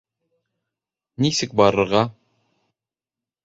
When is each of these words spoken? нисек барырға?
нисек 1.25 1.55
барырға? 1.63 2.03